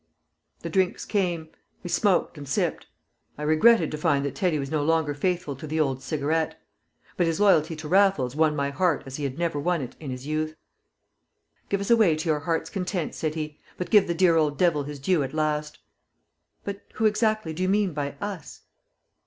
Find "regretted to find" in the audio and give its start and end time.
3.43-4.25